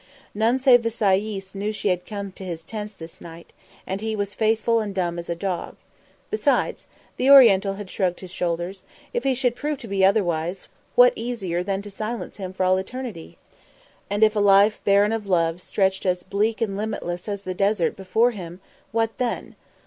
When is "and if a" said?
14.09-14.39